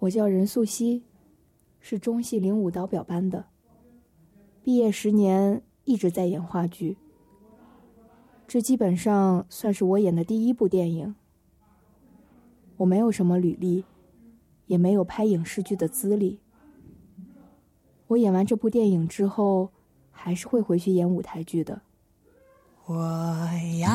[0.00, 1.02] 我叫任素汐，
[1.80, 3.46] 是中戏领舞蹈表班的。
[4.62, 6.96] 毕业十年一直在演话剧，
[8.46, 11.14] 这基本上算是我演的第一部电影。
[12.76, 13.84] 我没有什么履历，
[14.66, 16.38] 也没有拍影视剧的资历。
[18.06, 19.70] 我演完这部电影之后，
[20.12, 21.82] 还是会回去演舞台剧的。
[22.86, 22.94] 我
[23.80, 23.90] 要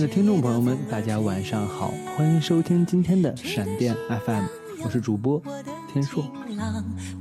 [0.00, 4.44] 的听众朋友们，大家晚上好，欢迎收听今天的闪电 FM，
[4.82, 5.42] 我是主播
[5.92, 6.24] 天硕。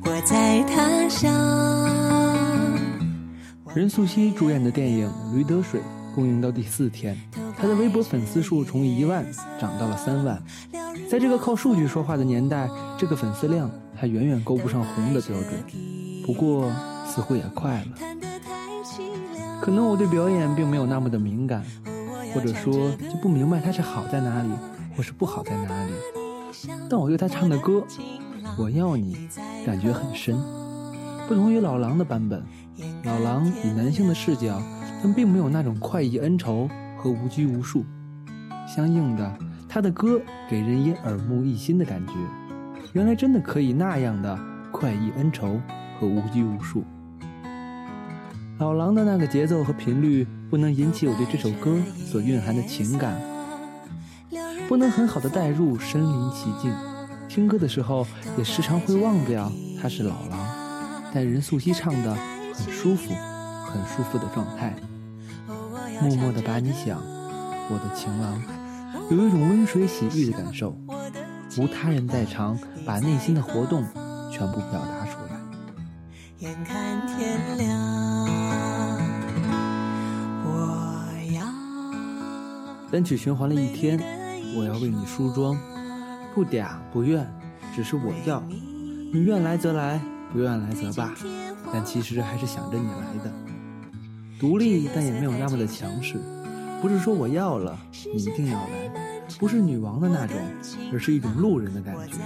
[0.06, 1.30] 我在他乡。
[3.76, 5.82] 任素汐主演的电影《驴得水》
[6.16, 7.18] 公映到第四天，
[7.58, 9.26] 她的微博粉丝数从一万
[9.60, 10.42] 涨到了三万。
[11.10, 15.52] 在这个靠数据说话的年代，这个粉丝量还远远够不上红的标准。
[16.26, 16.72] 不过，
[17.06, 17.88] 似乎也快了。
[19.62, 21.62] 可能我对表演并没有那么的敏感，
[22.34, 24.50] 或者说就不明白它是好在哪里，
[24.96, 25.92] 或是不好在哪里。
[26.90, 27.82] 但我对他唱的歌
[28.58, 29.16] 《我要你》
[29.66, 30.38] 感觉很深。
[31.28, 32.44] 不同于老狼的版本，
[33.04, 34.62] 老狼以男性的视角，
[35.04, 37.86] 但并没有那种快意恩仇和无拘无束。
[38.68, 42.14] 相应的，他的歌给人以耳目一新的感觉。
[42.94, 44.38] 原来真的可以那样的
[44.72, 45.60] 快意恩仇。
[46.00, 46.86] 和无拘无束，
[48.60, 53.18] 老狼的那个节奏和频率不能引起我对这首歌所蕴含的情感，
[54.68, 56.70] 不能很好的带入身临其境。
[57.30, 58.06] 听歌的时候
[58.38, 59.50] 也时常会忘掉
[59.82, 60.40] 他是老狼，
[61.14, 62.14] 但任素汐唱的
[62.54, 63.14] 很舒服，
[63.66, 64.76] 很舒服的状态。
[66.02, 67.02] 默默的把你想，
[67.70, 68.42] 我的情郎，
[69.10, 70.76] 有一种温水洗浴的感受，
[71.58, 73.86] 无他人在场，把内心的活动
[74.30, 75.40] 全部表达出来。
[76.40, 77.79] 眼看天亮，
[82.92, 84.00] 单曲循环了一天，
[84.56, 85.56] 我要为你梳妆，
[86.34, 87.32] 不嗲不怨，
[87.76, 88.42] 只是我要。
[89.14, 90.02] 你愿来则来，
[90.34, 91.14] 不愿来则罢。
[91.72, 93.32] 但其实还是想着你来的。
[94.40, 96.20] 独立，但也没有那么的强势。
[96.82, 97.78] 不是说我要了，
[98.16, 98.92] 你一定要来，
[99.38, 100.38] 不是女王的那种，
[100.92, 102.18] 而是一种路人的感觉，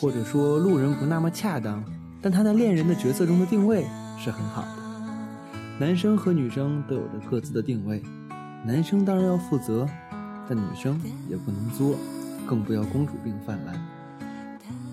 [0.00, 1.82] 或者说路人不那么恰当。
[2.22, 3.86] 但他在恋人的角色中的定位
[4.18, 4.68] 是很好的。
[5.80, 8.02] 男生和女生都有着各自的定位，
[8.64, 9.86] 男生当然要负责，
[10.48, 11.96] 但女生也不能作，
[12.46, 13.74] 更不要公主病泛滥。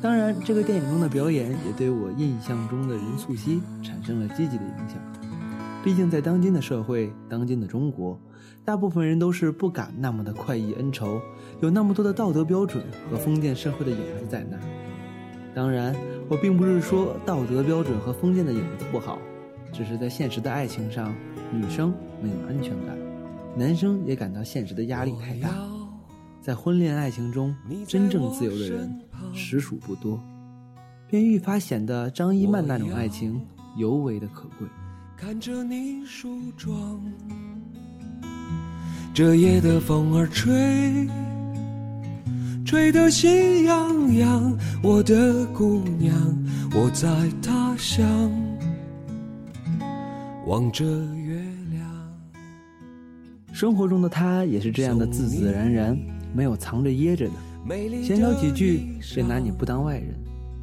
[0.01, 4.97] 当然，这个电影中的表演也对我印象中的任素汐产生了积极的影响。
[5.83, 8.19] 毕竟在当今的社会，当今的中国，
[8.63, 11.19] 大部分人都是不敢那么的快意恩仇，
[11.61, 14.63] 有那么多的道德标准和封建社会的影子在那儿。
[15.53, 15.95] 当然。
[16.29, 19.17] 我并不是说道德标准和封建的影子不好，
[19.71, 21.15] 只是在现实的爱情上，
[21.53, 22.97] 女生没有安全感，
[23.57, 25.49] 男生也感到现实的压力太大。
[26.41, 27.55] 在婚恋爱情中，
[27.87, 29.01] 真正自由的人
[29.33, 30.17] 实属不多，
[31.07, 33.41] 便愈发显得张一曼那种爱情
[33.75, 34.67] 尤为的可贵。
[35.17, 37.01] 看着你梳妆，
[39.13, 41.09] 这夜的风儿吹。
[42.63, 46.13] 吹得心痒痒，我的姑娘，
[46.75, 47.07] 我在
[47.41, 48.31] 他乡
[50.45, 50.85] 望着
[51.15, 51.46] 月。
[53.57, 55.97] 生活中的他也是这样的自自然然，
[56.31, 57.33] 没有藏着掖着的，
[58.03, 60.13] 闲聊几句便拿你不当外人，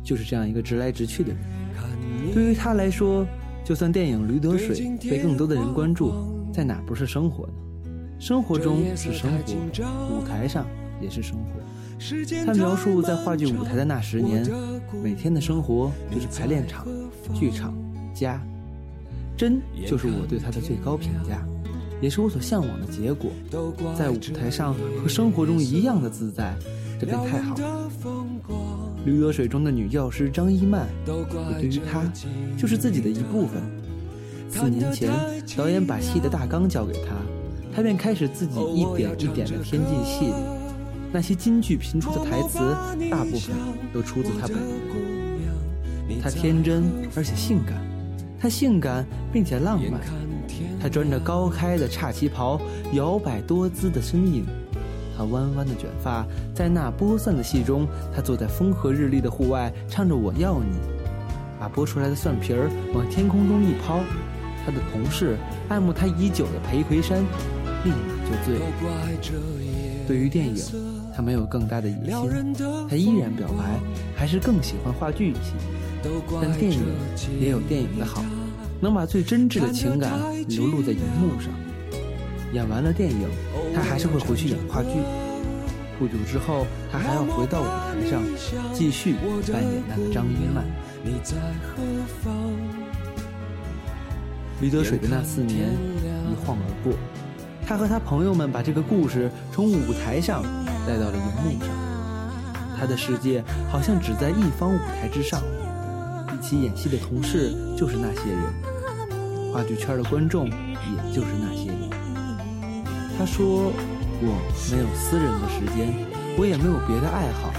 [0.05, 2.33] 就是这样一个直来直去的人。
[2.33, 3.27] 对于他来说，
[3.65, 4.77] 就算电影《驴得水》
[5.11, 6.13] 被更多的人关注，
[6.53, 7.53] 在哪不是生活呢？
[8.21, 9.53] 生活中是生活，
[10.15, 10.65] 舞台上
[11.03, 12.47] 也是生活。
[12.47, 14.49] 他描述在话剧舞台的那十年，
[15.03, 16.87] 每天的生活就是排练场、
[17.35, 17.75] 剧场、
[18.15, 18.41] 家，
[19.37, 21.45] 真就是我对他的最高评价，
[22.05, 23.31] 也是我所向往的结果。
[23.97, 26.55] 在舞台上和生活中一样的自在，
[27.01, 27.91] 这便太好了。
[29.07, 32.03] 《驴得水》中的女教师张一曼，也对于她
[32.59, 33.63] 就是自己的一部分。
[34.51, 35.11] 四年前，
[35.57, 37.17] 导演把戏的大纲交给她，
[37.75, 40.35] 她便开始自己一点一点的添进戏里。
[41.11, 42.59] 那些金句频出的台词，
[43.11, 43.57] 大部分
[43.95, 46.21] 都出自她本人。
[46.23, 46.85] 她天真
[47.17, 47.83] 而且性感，
[48.45, 49.99] 他性感并且浪漫。
[50.79, 52.61] 她穿着高开的叉旗袍，
[52.93, 54.45] 摇摆多姿的身影。
[55.17, 60.77] 她弯弯的卷发，在那播蒜的戏中，她坐在风和日丽的户外，唱着《我要你》，
[61.59, 64.01] 把剥出来的蒜皮儿往天空中一抛。
[64.67, 65.39] 她的同事
[65.71, 67.23] 爱慕她已久的裴魁山，
[67.83, 67.97] 立马
[68.29, 68.67] 就醉了。
[70.07, 71.04] 对于电影。
[71.15, 72.55] 他没有更大的野心，
[72.89, 73.79] 他依然表白，
[74.17, 75.53] 还是更喜欢话剧一些。
[76.43, 76.83] 但电影
[77.41, 78.23] 也有电影的好，
[78.81, 80.13] 能把最真挚的情感
[80.49, 81.51] 流露在荧幕上。
[82.53, 83.29] 演完了电影，
[83.75, 84.91] 他还是会回去演话剧。
[85.99, 88.23] 不久之后，他还要回到舞台上，
[88.73, 89.15] 继续
[89.53, 90.65] 扮演那个张一曼。
[94.61, 95.71] 李德水的那四年
[96.31, 96.93] 一晃而过，
[97.67, 100.43] 他和他朋友们把这个故事从舞台上
[100.87, 101.69] 带到了荧幕上。
[102.79, 105.41] 他的世界好像只在一方舞台之上，
[106.33, 111.91] 一起演戏的同事就是那些人，话剧圈的观众也就是那些人。
[113.17, 113.73] 他说
[114.21, 114.35] ：“我
[114.71, 115.95] 没有私人的时间，
[116.37, 117.53] 我也没有别的爱好，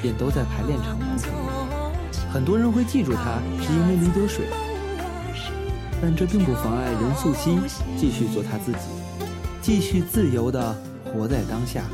[0.00, 1.30] 便都在排练场完成。
[2.32, 4.46] 很多人会记住他，是因为李德水。”
[6.00, 7.58] 但这并不妨碍任素汐
[7.96, 8.78] 继续做她自己，
[9.62, 11.84] 继续自由地活在当下，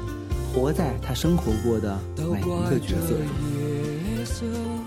[0.53, 3.27] 活在她生活过的每一个角色中。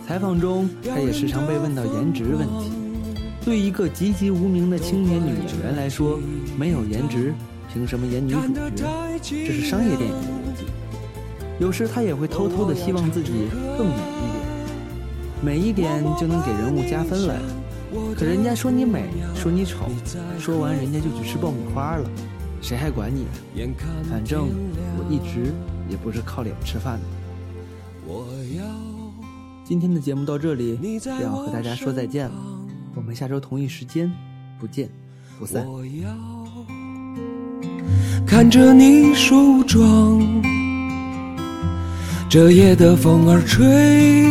[0.06, 2.72] 采访中，她也时常被问到颜值问题。
[3.44, 6.20] 对一个籍籍无名的青年女演员来说，
[6.58, 7.34] 没有颜值，
[7.72, 8.40] 凭什么演女主
[8.76, 8.92] 角？
[9.22, 10.66] 这是商业电影的逻辑。
[11.60, 13.32] 有时她也会偷偷地希望自己
[13.78, 13.88] 更
[15.44, 17.36] 美一点，美一点就能给人物加分了。
[18.18, 19.86] 可人家说你美，说你丑，
[20.40, 22.10] 说完人家就去吃爆米花了，
[22.66, 23.28] 谁还管你？
[24.10, 24.48] 反正
[24.98, 25.54] 我一直
[25.88, 27.04] 也不是靠脸吃饭的。
[28.08, 28.26] 我
[28.58, 28.64] 要
[29.64, 32.34] 今天的节目到这里就，要和大家说再见了。
[32.96, 34.12] 我们下周同一时间
[34.60, 34.90] 不见
[35.38, 35.64] 不散。
[35.68, 36.10] 我要
[38.26, 40.20] 看着你梳妆，
[42.28, 44.26] 这夜的风儿吹。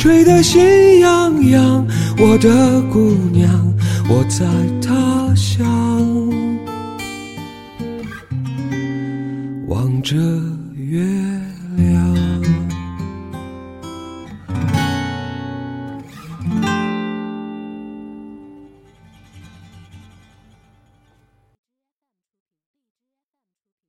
[0.00, 1.86] 吹得心痒痒，
[2.18, 3.72] 我的姑娘，
[4.08, 4.44] 我在
[4.84, 5.64] 他乡，
[10.02, 10.16] 这
[10.74, 11.00] 月